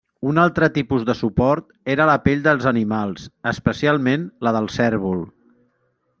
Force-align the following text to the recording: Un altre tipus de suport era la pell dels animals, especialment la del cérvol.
Un 0.29 0.37
altre 0.43 0.69
tipus 0.77 1.03
de 1.09 1.15
suport 1.19 1.67
era 1.97 2.07
la 2.11 2.15
pell 2.23 2.41
dels 2.47 2.65
animals, 2.73 3.29
especialment 3.53 4.27
la 4.49 4.57
del 4.59 4.73
cérvol. 4.79 5.23